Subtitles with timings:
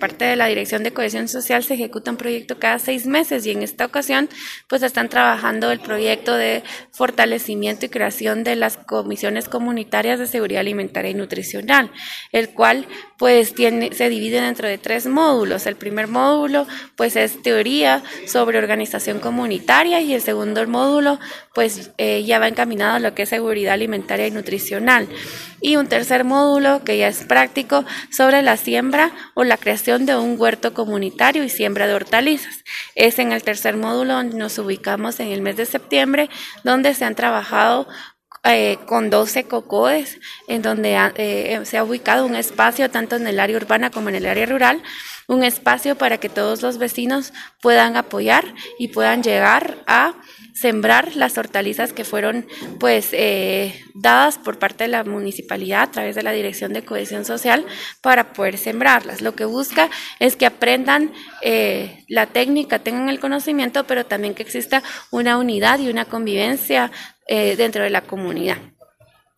[0.00, 3.52] parte de la Dirección de Cohesión Social se ejecuta un proyecto cada seis meses y
[3.52, 4.28] en esta ocasión
[4.66, 10.60] pues están trabajando el proyecto de fortalecimiento y creación de las comisiones comunitarias de seguridad
[10.60, 11.92] alimentaria y nutricional,
[12.32, 12.86] el cual
[13.18, 15.66] pues tiene, se divide dentro de tres módulos.
[15.66, 21.20] El primer módulo pues es teoría sobre organización comunitaria y el segundo módulo
[21.54, 25.08] pues eh, ya va encaminado a lo que es seguridad alimentaria y nutricional.
[25.60, 30.16] Y un tercer módulo que ya es práctico sobre la siembra o la creación de
[30.16, 32.64] un huerto comunitario y siembra de hortalizas.
[32.94, 36.30] Es en el tercer módulo donde nos ubicamos en el mes de septiembre,
[36.62, 37.88] donde se han trabajado
[38.44, 40.18] eh, con 12 cocodes,
[40.48, 44.14] en donde eh, se ha ubicado un espacio tanto en el área urbana como en
[44.14, 44.82] el área rural,
[45.30, 48.44] un espacio para que todos los vecinos puedan apoyar
[48.80, 50.14] y puedan llegar a
[50.54, 52.48] sembrar las hortalizas que fueron
[52.80, 57.24] pues eh, dadas por parte de la municipalidad a través de la Dirección de Cohesión
[57.24, 57.64] Social
[58.00, 59.22] para poder sembrarlas.
[59.22, 59.88] Lo que busca
[60.18, 61.12] es que aprendan
[61.42, 66.90] eh, la técnica, tengan el conocimiento, pero también que exista una unidad y una convivencia
[67.28, 68.58] eh, dentro de la comunidad.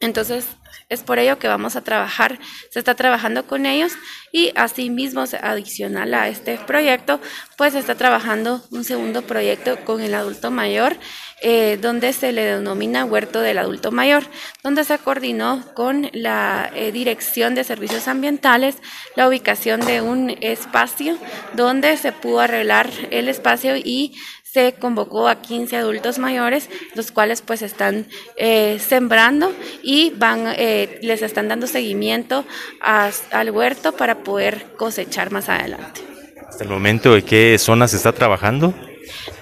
[0.00, 0.46] Entonces,
[0.88, 2.38] es por ello que vamos a trabajar,
[2.70, 3.92] se está trabajando con ellos
[4.32, 7.20] y asimismo, adicional a este proyecto,
[7.56, 10.96] pues se está trabajando un segundo proyecto con el adulto mayor,
[11.42, 14.24] eh, donde se le denomina Huerto del Adulto Mayor,
[14.62, 18.76] donde se coordinó con la eh, Dirección de Servicios Ambientales
[19.16, 21.18] la ubicación de un espacio
[21.52, 24.14] donde se pudo arreglar el espacio y
[24.56, 28.06] se convocó a 15 adultos mayores, los cuales pues están
[28.38, 29.52] eh, sembrando
[29.82, 32.44] y van, eh, les están dando seguimiento
[32.80, 36.00] al huerto para poder cosechar más adelante.
[36.48, 38.74] Hasta el momento, ¿de qué zona se está trabajando?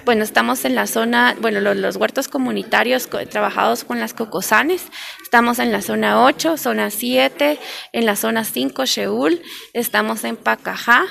[0.05, 4.85] Bueno, estamos en la zona, bueno, los, huertos comunitarios trabajados con las cocosanes.
[5.23, 7.57] Estamos en la zona 8, zona 7,
[7.91, 9.41] en la zona 5, Sheul.
[9.73, 11.05] Estamos en Pacajá,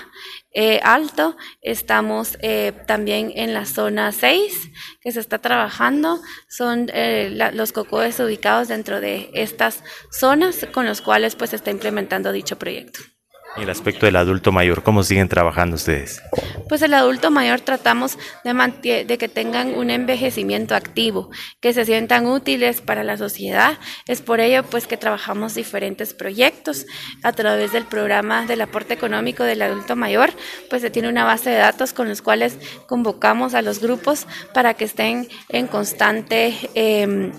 [0.53, 1.37] eh, Alto.
[1.61, 6.21] Estamos eh, también en la zona 6, que se está trabajando.
[6.49, 9.83] Son eh, los cocoes ubicados dentro de estas
[10.13, 13.01] zonas con los cuales pues se está implementando dicho proyecto.
[13.57, 16.21] El aspecto del adulto mayor, ¿cómo siguen trabajando ustedes?
[16.69, 22.27] Pues el adulto mayor tratamos de, de, que tengan un envejecimiento activo, que se sientan
[22.27, 23.79] útiles para la sociedad.
[24.09, 26.87] Es por ello pues que trabajamos diferentes proyectos
[27.23, 30.31] a través del programa del aporte económico del adulto mayor,
[30.69, 34.75] pues se tiene una base de datos con los cuales convocamos a los grupos para
[34.75, 36.55] que estén en constante...
[36.75, 37.33] Eh,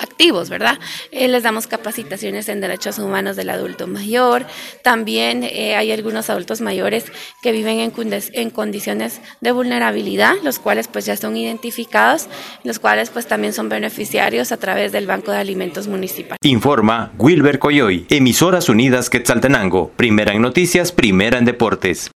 [0.00, 0.78] activos, ¿verdad?
[1.12, 4.46] Eh, les damos capacitaciones en derechos humanos del adulto mayor.
[4.82, 7.04] También eh, hay algunos adultos mayores
[7.42, 7.92] que viven en,
[8.32, 12.28] en, condiciones de vulnerabilidad, los cuales pues ya son identificados,
[12.64, 16.36] los cuales pues también son beneficiarios a través del Banco de Alimentos Municipal.
[16.42, 22.08] Informa Wilber Coyoy, Emisoras Unidas Quetzaltenango, primera en noticias, primera en deportes.